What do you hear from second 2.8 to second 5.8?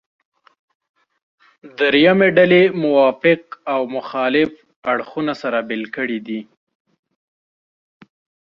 موافق او مخالف اړخونه سره